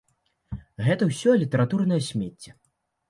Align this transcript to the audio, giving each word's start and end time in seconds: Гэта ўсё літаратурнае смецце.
Гэта 0.87 1.09
ўсё 1.11 1.35
літаратурнае 1.43 2.01
смецце. 2.09 2.51